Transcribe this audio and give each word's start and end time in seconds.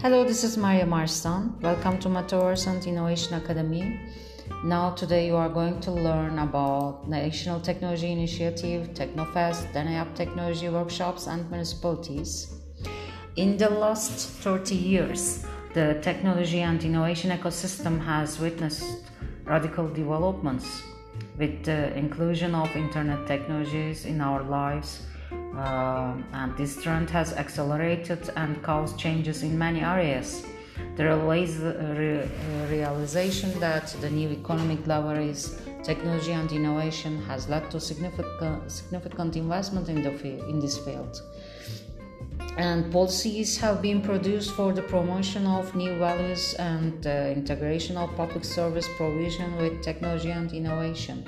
Hello, 0.00 0.22
this 0.22 0.44
is 0.44 0.56
Maria 0.56 0.86
Marston. 0.86 1.58
Welcome 1.60 1.98
to 1.98 2.08
Metaverse 2.08 2.68
and 2.68 2.86
Innovation 2.86 3.34
Academy. 3.34 3.98
Now, 4.62 4.90
today 4.90 5.26
you 5.26 5.34
are 5.34 5.48
going 5.48 5.80
to 5.80 5.90
learn 5.90 6.38
about 6.38 7.08
National 7.08 7.58
Technology 7.58 8.12
Initiative, 8.12 8.90
Teknofest, 8.94 9.72
Deneyap 9.72 10.14
Technology 10.14 10.68
Workshops, 10.68 11.26
and 11.26 11.50
municipalities. 11.50 12.54
In 13.34 13.56
the 13.56 13.70
last 13.70 14.28
30 14.44 14.76
years, 14.76 15.44
the 15.74 15.98
technology 16.00 16.60
and 16.60 16.80
innovation 16.84 17.36
ecosystem 17.36 18.00
has 18.04 18.38
witnessed 18.38 19.02
radical 19.46 19.88
developments 19.88 20.80
with 21.36 21.64
the 21.64 21.92
inclusion 21.98 22.54
of 22.54 22.70
internet 22.76 23.26
technologies 23.26 24.04
in 24.04 24.20
our 24.20 24.44
lives 24.44 25.02
and 25.54 26.56
this 26.56 26.82
trend 26.82 27.10
has 27.10 27.32
accelerated 27.32 28.30
and 28.36 28.62
caused 28.62 28.98
changes 28.98 29.42
in 29.42 29.58
many 29.58 29.80
areas. 29.80 30.46
There 30.96 31.10
is 31.34 31.62
a 31.62 32.66
realization 32.70 33.58
that 33.60 33.88
the 34.00 34.10
new 34.10 34.30
economic 34.30 34.86
leverage, 34.86 35.44
technology 35.82 36.32
and 36.32 36.50
innovation 36.50 37.22
has 37.22 37.48
led 37.48 37.70
to 37.70 37.80
significant, 37.80 38.70
significant 38.70 39.36
investment 39.36 39.88
in, 39.88 40.02
the 40.02 40.12
in 40.48 40.60
this 40.60 40.78
field. 40.78 41.22
And 42.56 42.90
policies 42.90 43.56
have 43.58 43.80
been 43.80 44.02
produced 44.02 44.50
for 44.52 44.72
the 44.72 44.82
promotion 44.82 45.46
of 45.46 45.74
new 45.76 45.96
values 45.96 46.54
and 46.54 47.06
uh, 47.06 47.32
integration 47.40 47.96
of 47.96 48.14
public 48.16 48.44
service 48.44 48.88
provision 48.96 49.56
with 49.56 49.80
technology 49.82 50.30
and 50.30 50.52
innovation. 50.52 51.24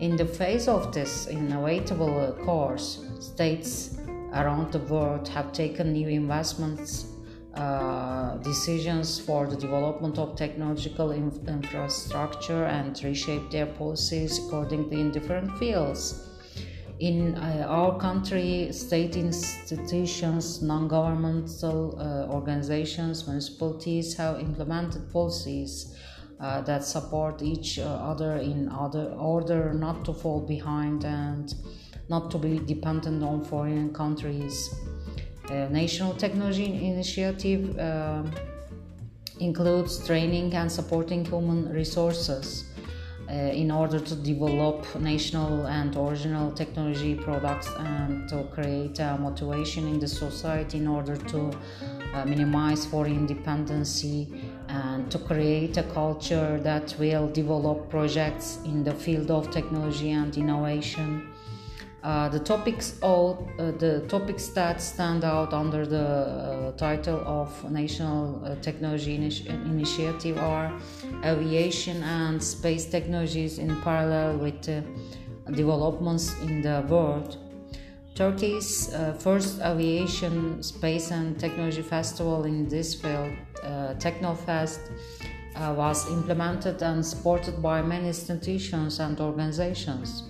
In 0.00 0.16
the 0.16 0.24
face 0.24 0.66
of 0.66 0.94
this 0.94 1.26
inevitable 1.26 2.34
course, 2.42 3.04
states 3.18 3.98
around 4.32 4.72
the 4.72 4.78
world 4.78 5.28
have 5.28 5.52
taken 5.52 5.92
new 5.92 6.08
investments 6.08 7.04
uh, 7.52 8.38
decisions 8.38 9.20
for 9.20 9.46
the 9.46 9.56
development 9.56 10.16
of 10.16 10.36
technological 10.36 11.10
inf- 11.10 11.46
infrastructure 11.46 12.64
and 12.64 12.98
reshape 13.04 13.50
their 13.50 13.66
policies 13.66 14.38
accordingly 14.38 15.00
in 15.00 15.10
different 15.10 15.50
fields. 15.58 16.28
In 17.00 17.34
uh, 17.34 17.66
our 17.68 17.98
country, 17.98 18.72
state 18.72 19.16
institutions, 19.16 20.62
non 20.62 20.88
governmental 20.88 21.98
uh, 21.98 22.32
organizations, 22.32 23.26
municipalities 23.26 24.16
have 24.16 24.40
implemented 24.40 25.12
policies 25.12 25.94
uh, 26.40 26.60
that 26.62 26.84
support 26.84 27.42
each 27.42 27.78
uh, 27.78 27.84
other 27.84 28.36
in 28.36 28.68
other 28.70 29.12
order 29.18 29.74
not 29.74 30.04
to 30.04 30.12
fall 30.12 30.40
behind 30.40 31.04
and 31.04 31.54
not 32.08 32.30
to 32.30 32.38
be 32.38 32.58
dependent 32.58 33.22
on 33.22 33.44
foreign 33.44 33.92
countries. 33.92 34.74
Uh, 35.48 35.68
National 35.70 36.14
Technology 36.14 36.86
Initiative 36.86 37.78
uh, 37.78 38.22
includes 39.38 40.04
training 40.06 40.54
and 40.54 40.70
supporting 40.70 41.24
human 41.24 41.68
resources 41.72 42.64
uh, 43.28 43.32
in 43.32 43.70
order 43.70 44.00
to 44.00 44.14
develop 44.16 44.84
national 44.98 45.66
and 45.66 45.96
original 45.96 46.50
technology 46.52 47.14
products 47.14 47.68
and 47.78 48.28
to 48.28 48.44
create 48.44 48.98
motivation 49.20 49.86
in 49.86 49.98
the 49.98 50.08
society 50.08 50.78
in 50.78 50.88
order 50.88 51.16
to 51.16 51.50
uh, 52.14 52.24
minimize 52.24 52.86
foreign 52.86 53.26
dependency 53.26 54.39
and 54.70 55.10
to 55.10 55.18
create 55.18 55.76
a 55.76 55.82
culture 55.82 56.58
that 56.62 56.94
will 56.98 57.28
develop 57.28 57.90
projects 57.90 58.58
in 58.64 58.84
the 58.84 58.92
field 58.92 59.30
of 59.30 59.50
technology 59.50 60.10
and 60.10 60.36
innovation. 60.36 61.28
Uh, 62.02 62.28
the 62.30 62.38
topics 62.38 62.98
all 63.02 63.46
uh, 63.58 63.72
the 63.72 64.00
topics 64.08 64.48
that 64.48 64.80
stand 64.80 65.22
out 65.22 65.52
under 65.52 65.84
the 65.84 65.98
uh, 65.98 66.72
title 66.72 67.20
of 67.26 67.70
National 67.70 68.42
uh, 68.42 68.54
Technology 68.62 69.18
Initi- 69.18 69.48
Initiative 69.66 70.38
are 70.38 70.72
aviation 71.24 72.02
and 72.02 72.42
space 72.42 72.86
technologies 72.86 73.58
in 73.58 73.76
parallel 73.82 74.38
with 74.38 74.62
developments 75.54 76.34
in 76.40 76.62
the 76.62 76.82
world 76.88 77.36
Turkey's 78.20 78.92
uh, 78.92 79.14
first 79.18 79.60
aviation, 79.62 80.62
space, 80.62 81.10
and 81.10 81.40
technology 81.40 81.80
festival 81.80 82.44
in 82.44 82.68
this 82.68 82.94
field, 82.94 83.32
uh, 83.32 83.49
Teknofest, 83.98 84.80
uh, 85.56 85.74
was 85.76 86.08
implemented 86.10 86.82
and 86.82 87.04
supported 87.04 87.60
by 87.62 87.82
many 87.82 88.08
institutions 88.08 89.00
and 89.00 89.20
organizations. 89.20 90.24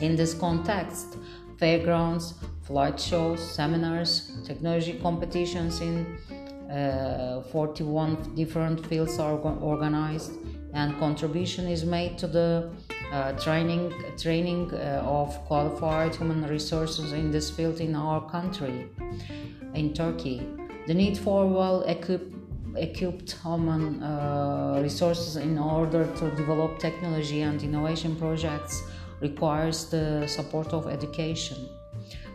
In 0.00 0.16
this 0.16 0.34
context, 0.34 1.16
fairgrounds, 1.58 2.34
flight 2.62 3.00
shows, 3.00 3.40
seminars, 3.40 4.32
technology 4.44 4.98
competitions 5.02 5.80
in 5.80 6.18
uh, 6.70 7.42
41 7.52 8.34
different 8.34 8.84
fields 8.86 9.18
are 9.18 9.38
organized, 9.38 10.32
and 10.74 10.98
contribution 10.98 11.66
is 11.66 11.84
made 11.84 12.18
to 12.18 12.26
the 12.26 12.70
uh, 13.12 13.32
training 13.32 13.92
training 14.18 14.68
uh, 14.74 15.00
of 15.04 15.32
qualified 15.46 16.14
human 16.14 16.44
resources 16.48 17.12
in 17.12 17.30
this 17.30 17.48
field 17.50 17.80
in 17.80 17.94
our 17.94 18.20
country 18.28 18.88
in 19.74 19.94
Turkey 19.94 20.42
the 20.88 20.94
need 20.94 21.16
for 21.16 21.46
well 21.46 21.82
equipped 21.82 22.35
equipped 22.78 23.36
human 23.42 24.02
uh, 24.02 24.80
resources 24.82 25.36
in 25.36 25.58
order 25.58 26.04
to 26.16 26.30
develop 26.36 26.78
technology 26.78 27.42
and 27.42 27.62
innovation 27.62 28.16
projects 28.16 28.82
requires 29.20 29.86
the 29.90 30.26
support 30.26 30.72
of 30.72 30.86
education 30.86 31.68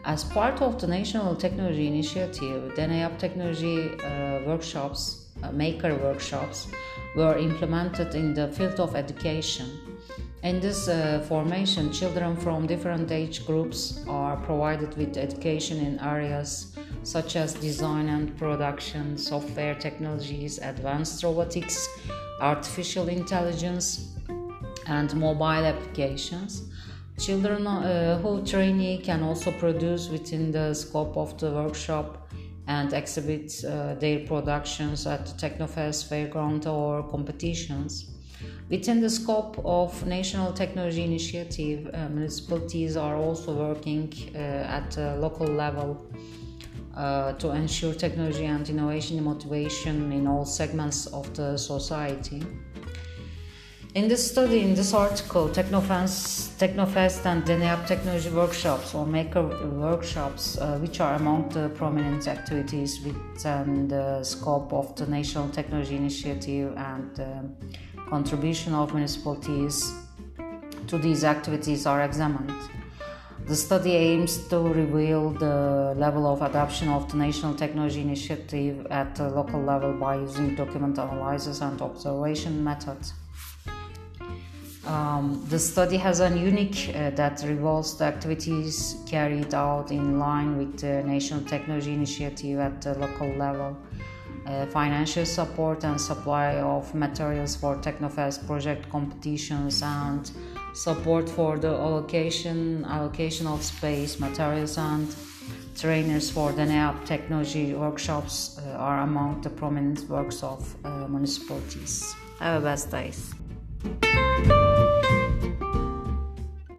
as 0.05 0.23
part 0.23 0.61
of 0.61 0.79
the 0.81 0.87
National 0.87 1.35
Technology 1.35 1.87
Initiative, 1.87 2.73
Deneyap 2.75 3.19
technology 3.19 3.93
uh, 3.99 4.41
workshops, 4.47 5.27
uh, 5.43 5.51
maker 5.51 5.95
workshops, 5.95 6.67
were 7.15 7.37
implemented 7.37 8.15
in 8.15 8.33
the 8.33 8.47
field 8.47 8.79
of 8.79 8.95
education. 8.95 9.67
In 10.43 10.59
this 10.59 10.87
uh, 10.87 11.23
formation, 11.27 11.91
children 11.91 12.35
from 12.35 12.65
different 12.65 13.11
age 13.11 13.45
groups 13.45 14.03
are 14.07 14.37
provided 14.37 14.97
with 14.97 15.17
education 15.17 15.77
in 15.77 15.99
areas 15.99 16.75
such 17.03 17.35
as 17.35 17.53
design 17.55 18.09
and 18.09 18.37
production, 18.37 19.17
software 19.17 19.75
technologies, 19.75 20.59
advanced 20.59 21.23
robotics, 21.23 21.87
artificial 22.39 23.07
intelligence, 23.09 24.15
and 24.87 25.15
mobile 25.15 25.65
applications. 25.65 26.69
Children 27.19 27.67
uh, 27.67 28.17
who 28.19 28.43
trainee 28.45 28.97
can 28.97 29.21
also 29.23 29.51
produce 29.51 30.09
within 30.09 30.51
the 30.51 30.73
scope 30.73 31.17
of 31.17 31.37
the 31.39 31.51
workshop 31.51 32.31
and 32.67 32.93
exhibit 32.93 33.63
uh, 33.63 33.95
their 33.95 34.19
productions 34.25 35.05
at 35.05 35.25
the 35.25 35.33
Teknofest 35.33 36.09
fairground 36.09 36.65
or 36.65 37.03
competitions. 37.09 38.11
Within 38.69 39.01
the 39.01 39.09
scope 39.09 39.59
of 39.65 40.05
National 40.07 40.53
Technology 40.53 41.03
Initiative, 41.03 41.89
uh, 41.93 42.07
municipalities 42.09 42.95
are 42.97 43.17
also 43.17 43.53
working 43.53 44.11
uh, 44.33 44.37
at 44.37 44.97
a 44.97 45.17
local 45.17 45.47
level 45.47 46.07
uh, 46.95 47.33
to 47.33 47.51
ensure 47.51 47.93
technology 47.93 48.45
and 48.45 48.69
innovation 48.69 49.23
motivation 49.23 50.11
in 50.11 50.27
all 50.27 50.45
segments 50.45 51.07
of 51.07 51.33
the 51.33 51.57
society. 51.57 52.43
In 53.93 54.07
this 54.07 54.31
study, 54.31 54.61
in 54.61 54.73
this 54.73 54.93
article, 54.93 55.49
Teknofest, 55.49 56.57
Teknofest 56.57 57.25
and 57.25 57.43
Deneyap 57.43 57.85
technology 57.87 58.29
workshops 58.29 58.95
or 58.95 59.05
maker 59.05 59.43
workshops, 59.79 60.57
uh, 60.57 60.77
which 60.77 61.01
are 61.01 61.15
among 61.15 61.49
the 61.49 61.67
prominent 61.75 62.25
activities 62.25 63.01
within 63.01 63.89
the 63.89 64.23
scope 64.23 64.71
of 64.71 64.95
the 64.95 65.05
National 65.07 65.49
Technology 65.49 65.97
Initiative 65.97 66.73
and 66.77 67.19
um, 67.19 67.55
contribution 68.09 68.73
of 68.73 68.93
municipalities 68.93 69.93
to 70.87 70.97
these 70.97 71.25
activities 71.25 71.85
are 71.85 72.01
examined. 72.03 72.53
The 73.51 73.57
study 73.57 73.97
aims 73.97 74.47
to 74.47 74.59
reveal 74.59 75.31
the 75.31 75.93
level 75.97 76.25
of 76.25 76.41
adoption 76.41 76.87
of 76.87 77.11
the 77.11 77.17
National 77.17 77.53
Technology 77.53 77.99
Initiative 77.99 78.87
at 78.89 79.13
the 79.17 79.27
local 79.27 79.61
level 79.61 79.91
by 79.91 80.15
using 80.19 80.55
document 80.55 80.97
analysis 80.97 81.59
and 81.59 81.81
observation 81.81 82.63
methods. 82.63 83.11
Um, 84.87 85.45
the 85.49 85.59
study 85.59 85.97
has 85.97 86.21
a 86.21 86.29
unique 86.29 86.95
uh, 86.95 87.09
that 87.09 87.43
revolves 87.45 87.97
the 87.97 88.05
activities 88.05 88.95
carried 89.05 89.53
out 89.53 89.91
in 89.91 90.17
line 90.17 90.57
with 90.57 90.79
the 90.79 91.03
National 91.03 91.41
Technology 91.41 91.91
Initiative 91.91 92.57
at 92.57 92.81
the 92.81 92.97
local 92.99 93.27
level. 93.35 93.77
Uh, 94.45 94.65
financial 94.67 95.25
support 95.25 95.83
and 95.83 95.99
supply 95.99 96.55
of 96.55 96.95
materials 96.95 97.57
for 97.57 97.75
Teknofest 97.75 98.47
project 98.47 98.89
competitions 98.89 99.83
and 99.83 100.31
support 100.73 101.29
for 101.29 101.57
the 101.57 101.69
allocation 101.69 102.85
allocation 102.85 103.47
of 103.47 103.63
space, 103.63 104.19
materials 104.19 104.77
and 104.77 105.07
trainers 105.75 106.29
for 106.29 106.51
the 106.51 106.65
NEAP 106.65 107.05
technology 107.05 107.73
workshops 107.73 108.59
uh, 108.59 108.77
are 108.77 109.01
among 109.01 109.41
the 109.41 109.49
prominent 109.49 110.07
works 110.09 110.43
of 110.43 110.75
uh, 110.85 111.07
municipalities. 111.07 112.15
Have 112.39 112.61
a 112.61 112.65
best 112.65 112.91
day. 112.91 113.11